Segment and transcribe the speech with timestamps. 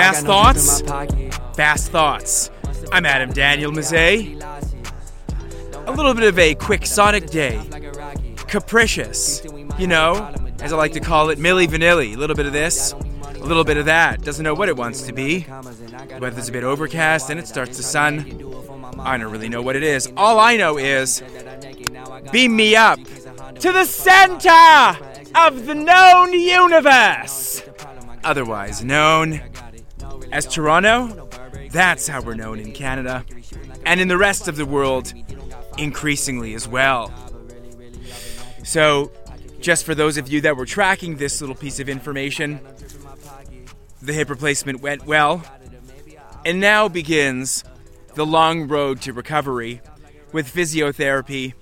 [0.00, 0.80] Fast thoughts?
[1.54, 2.50] Fast thoughts.
[2.90, 4.40] I'm Adam Daniel Mezei.
[5.86, 7.60] A little bit of a quixotic day.
[8.48, 9.42] Capricious.
[9.78, 12.14] You know, as I like to call it, Milli Vanilli.
[12.14, 14.22] A little bit of this, a little bit of that.
[14.22, 15.40] Doesn't know what it wants to be.
[15.40, 18.20] The weather's a bit overcast, and it starts to sun.
[19.00, 20.10] I don't really know what it is.
[20.16, 21.22] All I know is
[22.32, 22.98] beam me up
[23.58, 24.98] to the center
[25.34, 27.62] of the known universe.
[28.24, 29.42] Otherwise known
[30.32, 31.28] as Toronto.
[31.70, 33.24] That's how we're known in Canada.
[33.84, 35.12] And in the rest of the world,
[35.78, 37.12] increasingly as well.
[38.62, 39.10] So,
[39.60, 42.60] just for those of you that were tracking this little piece of information,
[44.00, 45.42] the hip replacement went well.
[46.44, 47.64] And now begins
[48.14, 49.82] the long road to recovery
[50.32, 51.52] with physiotherapy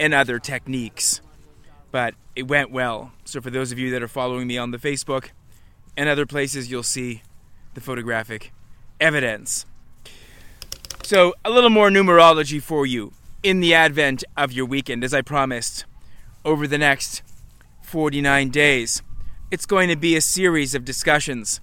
[0.00, 1.20] and other techniques.
[1.90, 3.12] But it went well.
[3.24, 5.30] So, for those of you that are following me on the Facebook
[5.96, 7.22] and other places, you'll see
[7.74, 8.52] the photographic
[9.00, 9.66] evidence.
[11.02, 15.20] So, a little more numerology for you in the advent of your weekend, as I
[15.20, 15.84] promised,
[16.44, 17.22] over the next
[17.82, 19.02] 49 days.
[19.50, 21.60] It's going to be a series of discussions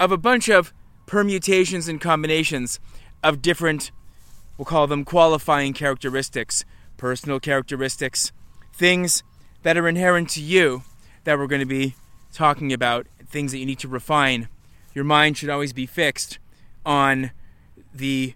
[0.00, 0.72] of a bunch of
[1.06, 2.80] permutations and combinations
[3.22, 3.90] of different,
[4.56, 6.64] we'll call them qualifying characteristics,
[6.96, 8.32] personal characteristics,
[8.72, 9.22] things
[9.62, 10.82] that are inherent to you
[11.24, 11.94] that we're going to be
[12.32, 14.48] talking about, things that you need to refine.
[14.94, 16.38] Your mind should always be fixed
[16.86, 17.32] on
[17.92, 18.34] the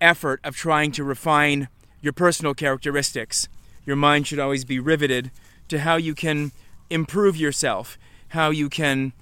[0.00, 1.68] effort of trying to refine
[2.00, 3.48] your personal characteristics.
[3.86, 5.30] Your mind should always be riveted
[5.68, 6.52] to how you can
[6.90, 7.96] improve yourself,
[8.28, 9.12] how you can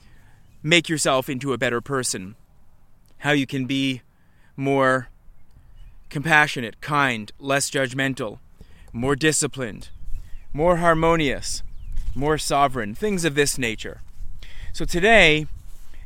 [0.63, 2.35] make yourself into a better person,
[3.19, 4.03] how you can be
[4.57, 5.09] more
[6.09, 8.39] compassionate, kind, less judgmental,
[8.93, 9.91] more disciplined,
[10.53, 11.63] more harmonious,
[12.15, 14.03] more sovereign, things of this nature.
[14.73, 15.47] So today,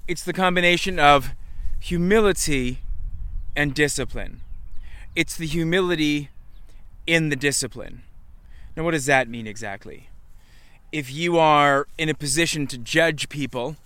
[0.07, 1.35] it's the combination of
[1.81, 2.81] humility
[3.57, 4.41] and discipline.
[5.17, 6.31] It's the humility
[7.07, 8.03] in the discipline.
[8.77, 10.09] Now, what does that mean exactly?
[10.93, 13.77] If you are in a position to judge people,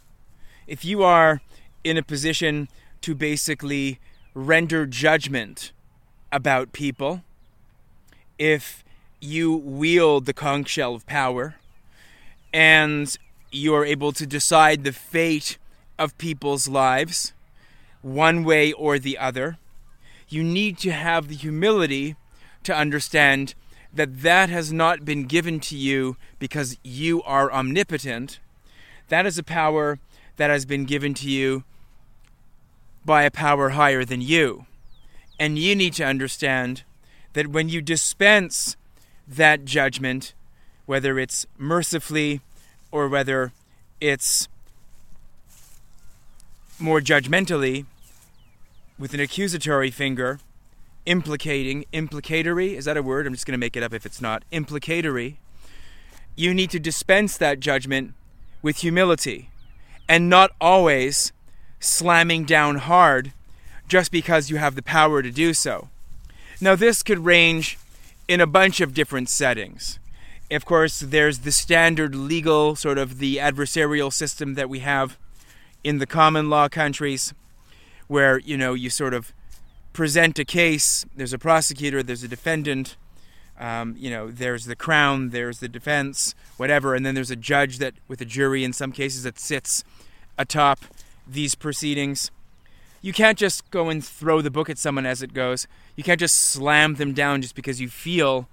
[0.67, 1.41] if you are
[1.85, 2.69] in a position
[3.03, 3.99] to basically
[4.35, 5.73] render judgment
[6.33, 7.23] about people,
[8.39, 8.85] if
[9.21, 11.57] you wield the conch shell of power
[12.53, 13.17] and
[13.51, 15.59] you are able to decide the fate
[15.99, 17.33] of people's lives,
[18.03, 19.59] one way or the other,
[20.29, 22.17] you need to have the humility
[22.65, 23.55] to understand
[23.93, 28.39] that that has not been given to you because you are omnipotent.
[29.09, 29.99] That is a power
[30.37, 31.65] that has been given to you
[33.05, 34.67] by a power higher than you.
[35.41, 36.83] And you need to understand
[37.33, 38.77] that when you dispense
[39.27, 40.35] that judgment,
[40.87, 42.41] whether it's mercifully
[42.91, 43.53] or whether
[44.01, 44.49] it's
[46.81, 47.87] more judgmentally,
[48.99, 50.41] with an accusatory finger,
[51.07, 53.27] implicating, implicatory, is that a word?
[53.27, 54.45] I'm just going to make it up if it's not.
[54.51, 55.39] Implicatory.
[56.37, 58.15] You need to dispense that judgment
[58.63, 59.51] with humility
[60.09, 61.33] and not always
[61.81, 63.33] slamming down hard
[63.89, 65.89] just because you have the power to do so.
[66.61, 67.79] Now, this could range
[68.27, 69.99] in a bunch of different settings.
[70.51, 75.17] Of course, there's the standard legal, sort of the adversarial system that we have
[75.85, 77.35] in the common law countries,
[78.07, 79.33] where, you know, you sort of
[79.93, 82.97] present a case, there's a prosecutor, there's a defendant,
[83.59, 87.79] um, you know, there's the crown, there's the defense, whatever, and then there's a judge
[87.79, 89.83] that, with a jury in some cases, that sits
[90.37, 90.81] atop
[91.27, 92.31] these proceedings.
[93.03, 95.67] You can't just go and throw the book at someone as it goes.
[95.97, 98.49] You can't just slam them down just because you feel,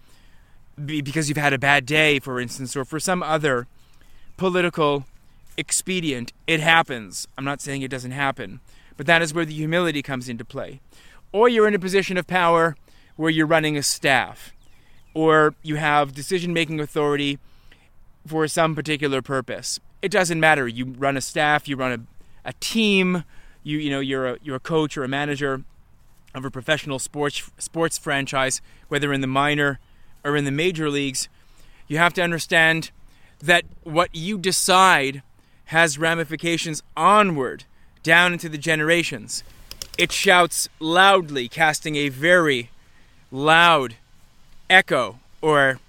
[0.83, 3.67] because you've had a bad day, for instance, or for some other
[4.37, 5.05] political
[5.57, 6.33] expedient.
[6.47, 7.27] It happens.
[7.37, 8.59] I'm not saying it doesn't happen,
[8.97, 10.81] but that is where the humility comes into play.
[11.31, 12.75] Or you're in a position of power
[13.15, 14.53] where you're running a staff,
[15.13, 17.39] or you have decision making authority
[18.27, 19.79] for some particular purpose.
[20.01, 20.67] It doesn't matter.
[20.67, 21.91] You run a staff, you run
[22.45, 23.23] a, a team,
[23.63, 25.63] you you know you're a you're a coach or a manager
[26.33, 29.79] of a professional sports sports franchise, whether in the minor
[30.23, 31.29] or in the major leagues,
[31.87, 32.91] you have to understand
[33.39, 35.21] that what you decide
[35.65, 37.63] has ramifications onward
[38.03, 39.43] down into the generations.
[39.97, 42.69] It shouts loudly, casting a very
[43.31, 43.95] loud
[44.69, 45.79] echo, or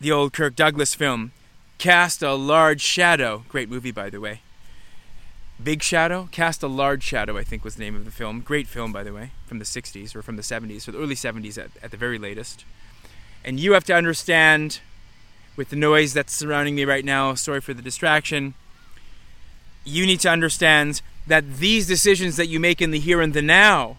[0.00, 1.32] the old Kirk Douglas film,
[1.78, 3.44] Cast a Large Shadow.
[3.48, 4.40] Great movie, by the way.
[5.62, 6.28] Big Shadow?
[6.32, 8.40] Cast a Large Shadow, I think was the name of the film.
[8.40, 11.14] Great film, by the way, from the 60s or from the 70s, or the early
[11.14, 12.64] 70s at, at the very latest.
[13.44, 14.80] And you have to understand,
[15.56, 18.54] with the noise that's surrounding me right now, sorry for the distraction,
[19.84, 23.42] you need to understand that these decisions that you make in the here and the
[23.42, 23.96] now,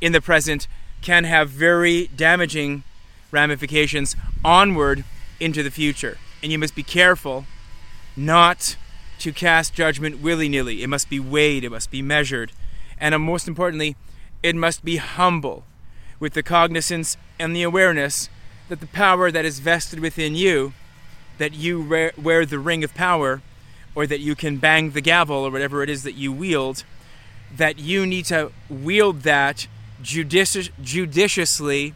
[0.00, 0.66] in the present,
[1.02, 2.82] can have very damaging
[3.30, 5.04] ramifications onward
[5.38, 6.18] into the future.
[6.42, 7.46] And you must be careful
[8.16, 8.76] not
[9.20, 10.82] to cast judgment willy nilly.
[10.82, 12.52] It must be weighed, it must be measured.
[12.98, 13.96] And uh, most importantly,
[14.42, 15.64] it must be humble
[16.18, 18.28] with the cognizance and the awareness
[18.68, 20.72] that the power that is vested within you,
[21.38, 23.42] that you wear the ring of power,
[23.94, 26.84] or that you can bang the gavel or whatever it is that you wield,
[27.56, 29.66] that you need to wield that
[30.02, 31.94] judici- judiciously,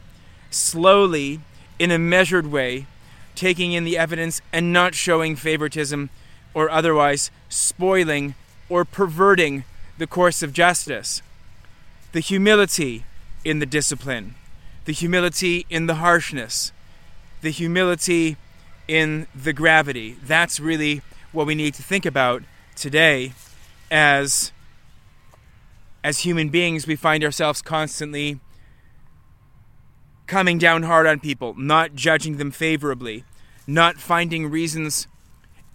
[0.51, 1.41] slowly,
[1.79, 2.87] in a measured way,
[3.35, 6.11] taking in the evidence and not showing favoritism
[6.53, 8.35] or otherwise spoiling
[8.69, 9.65] or perverting
[9.99, 11.23] the course of justice.
[12.13, 13.05] The humility
[13.45, 14.35] in the discipline,
[14.85, 16.73] the humility in the harshness,
[17.43, 18.37] the humility
[18.87, 20.17] in the gravity.
[20.25, 21.03] That's really
[21.35, 22.43] what we need to think about
[22.77, 23.33] today
[23.91, 24.53] as
[26.03, 28.39] as human beings we find ourselves constantly
[30.27, 33.25] coming down hard on people, not judging them favorably,
[33.67, 35.07] not finding reasons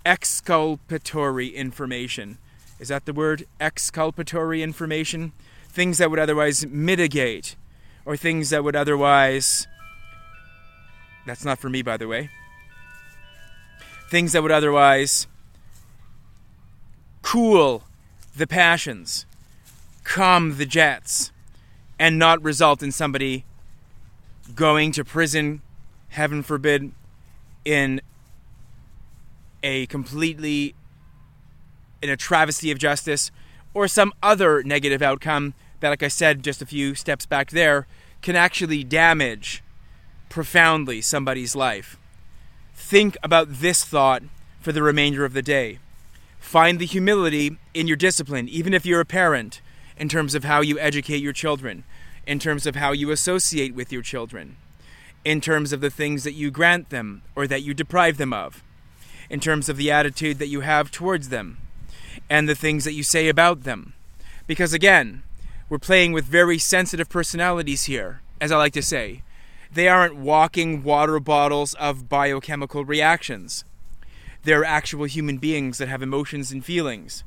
[0.05, 2.37] exculpatory information.
[2.79, 3.45] Is that the word?
[3.59, 5.33] Exculpatory information?
[5.67, 7.55] Things that would otherwise mitigate,
[8.05, 9.67] or things that would otherwise.
[11.25, 12.29] That's not for me, by the way.
[14.09, 15.27] Things that would otherwise
[17.29, 17.83] cool
[18.35, 19.27] the passions,
[20.03, 21.31] calm the jets,
[21.99, 23.45] and not result in somebody
[24.55, 25.61] going to prison,
[26.07, 26.91] heaven forbid,
[27.63, 28.01] in
[29.61, 30.73] a completely
[32.01, 33.29] in a travesty of justice
[33.75, 37.85] or some other negative outcome that like I said just a few steps back there
[38.23, 39.61] can actually damage
[40.29, 41.95] profoundly somebody's life.
[42.73, 44.23] Think about this thought
[44.59, 45.77] for the remainder of the day.
[46.39, 49.61] Find the humility in your discipline, even if you're a parent,
[49.97, 51.83] in terms of how you educate your children,
[52.25, 54.57] in terms of how you associate with your children
[55.25, 58.63] in terms of the things that you grant them or that you deprive them of,
[59.29, 61.57] in terms of the attitude that you have towards them,
[62.29, 63.93] and the things that you say about them.
[64.47, 65.23] Because again,
[65.67, 69.21] we're playing with very sensitive personalities here, as I like to say.
[69.71, 73.63] They aren't walking water bottles of biochemical reactions.
[74.43, 77.23] They're actual human beings that have emotions and feelings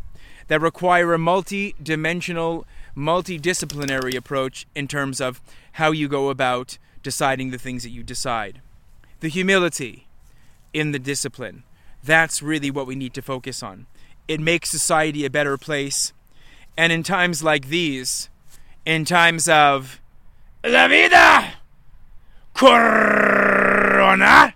[0.49, 2.67] that require a multi dimensional,
[2.97, 5.41] multidisciplinary approach in terms of
[5.73, 8.61] how you go about deciding the things that you decide.
[9.20, 10.06] The humility
[10.73, 11.64] in the discipline.
[12.03, 13.87] That's really what we need to focus on.
[14.26, 16.12] It makes society a better place.
[16.76, 18.29] And in times like these,
[18.85, 20.00] in times of
[20.65, 21.55] La vida
[22.55, 24.55] corona,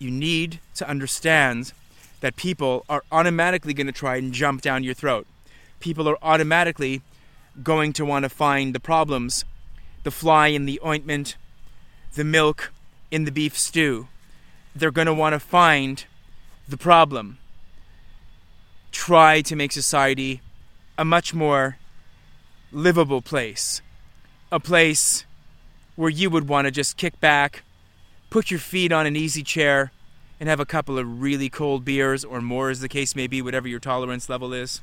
[0.00, 1.72] you need to understand
[2.20, 5.26] that people are automatically going to try and jump down your throat.
[5.78, 7.02] People are automatically
[7.62, 9.44] going to want to find the problems
[10.02, 11.36] the fly in the ointment,
[12.14, 12.72] the milk
[13.10, 14.08] in the beef stew.
[14.74, 16.04] They're going to want to find
[16.68, 17.38] the problem.
[18.92, 20.40] Try to make society
[20.96, 21.76] a much more
[22.72, 23.82] livable place.
[24.50, 25.24] A place
[25.96, 27.62] where you would want to just kick back,
[28.30, 29.92] put your feet on an easy chair,
[30.38, 33.42] and have a couple of really cold beers, or more as the case may be,
[33.42, 34.80] whatever your tolerance level is.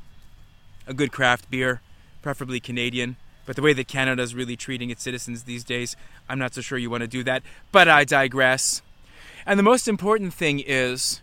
[0.86, 1.82] A good craft beer,
[2.22, 5.96] preferably Canadian but the way that Canada is really treating its citizens these days,
[6.28, 7.42] I'm not so sure you want to do that.
[7.72, 8.82] But I digress.
[9.46, 11.22] And the most important thing is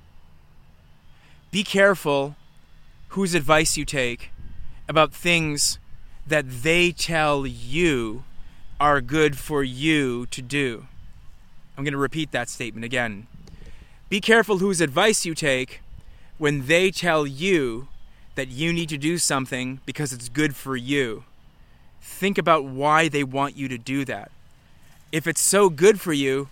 [1.53, 2.35] be careful
[3.09, 4.31] whose advice you take
[4.89, 5.79] about things
[6.27, 8.25] that they tell you
[8.81, 10.87] are good for you to do.
[11.77, 13.27] I'm going to repeat that statement again.
[14.09, 15.81] Be careful whose advice you take
[16.39, 17.89] when they tell you
[18.35, 21.25] that you need to do something because it's good for you
[22.05, 24.31] think about why they want you to do that.
[25.11, 26.49] If it's so good for you,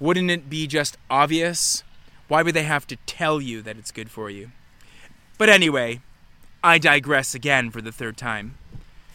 [0.00, 1.84] wouldn't it be just obvious?
[2.28, 4.50] Why would they have to tell you that it's good for you?
[5.38, 6.00] But anyway,
[6.62, 8.58] I digress again for the third time.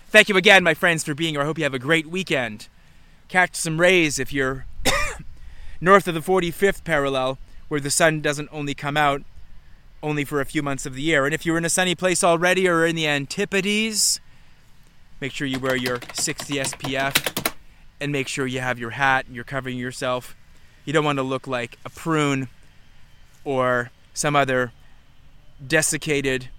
[0.09, 1.41] Thank you again, my friends, for being here.
[1.41, 2.67] I hope you have a great weekend.
[3.27, 4.65] Catch some rays if you're
[5.81, 9.23] north of the 45th parallel, where the sun doesn't only come out
[10.01, 11.25] only for a few months of the year.
[11.25, 14.19] And if you're in a sunny place already or in the Antipodes,
[15.21, 17.53] Make sure you wear your 60 SPF
[17.99, 20.35] and make sure you have your hat and you're covering yourself.
[20.83, 22.47] You don't want to look like a prune
[23.43, 24.71] or some other
[25.65, 26.49] desiccated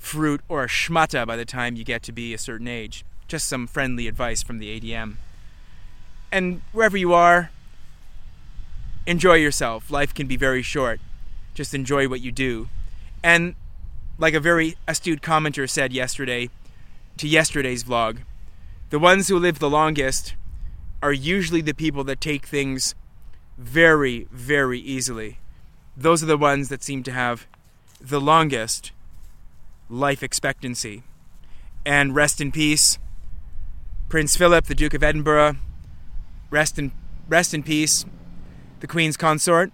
[0.00, 3.04] fruit or a schmata by the time you get to be a certain age.
[3.28, 5.14] Just some friendly advice from the ADM.
[6.32, 7.50] And wherever you are,
[9.06, 9.90] enjoy yourself.
[9.90, 11.00] Life can be very short.
[11.54, 12.68] Just enjoy what you do.
[13.22, 13.54] And
[14.18, 16.50] like a very astute commenter said yesterday,
[17.18, 18.18] to yesterday's vlog,
[18.90, 20.34] the ones who live the longest
[21.02, 22.94] are usually the people that take things
[23.58, 25.38] very, very easily.
[25.96, 27.46] Those are the ones that seem to have
[28.00, 28.92] the longest
[29.88, 31.02] life expectancy.
[31.84, 32.98] And rest in peace,
[34.08, 35.56] Prince Philip, the Duke of Edinburgh.
[36.50, 36.92] Rest in
[37.28, 38.04] rest in peace,
[38.82, 39.72] the Queen's consort.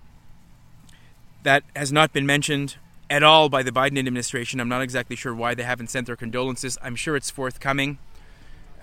[1.42, 2.76] That has not been mentioned
[3.08, 4.60] at all by the Biden administration.
[4.60, 6.76] I'm not exactly sure why they haven't sent their condolences.
[6.82, 7.96] I'm sure it's forthcoming.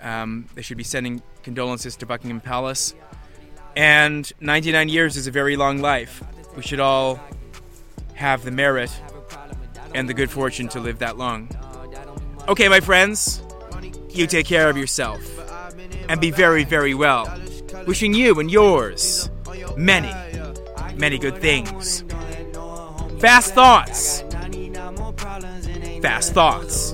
[0.02, 2.92] Um, they should be sending condolences to Buckingham Palace.
[3.76, 6.24] And 99 years is a very long life.
[6.56, 7.20] We should all
[8.14, 8.90] have the merit
[9.94, 11.48] and the good fortune to live that long.
[12.48, 13.42] Okay, my friends,
[14.10, 15.22] you take care of yourself
[16.08, 17.32] and be very, very well.
[17.86, 19.25] Wishing you and yours
[19.76, 20.12] many,
[20.96, 22.04] many good things.
[23.18, 24.22] Fast thoughts.
[26.02, 26.92] Fast thoughts.